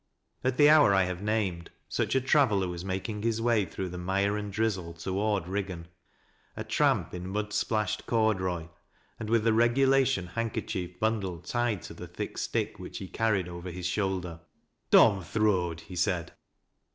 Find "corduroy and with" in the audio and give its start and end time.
8.07-9.43